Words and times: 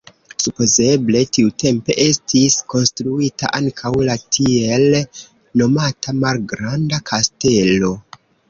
Supozeble 0.43 1.19
tiutempe 1.37 1.97
estis 2.05 2.55
konstruita 2.75 3.51
ankaŭ 3.59 3.93
la 4.09 4.17
tiel 4.39 4.99
nomata 5.63 6.17
malgranda 6.25 7.05
kastelo. 7.13 7.97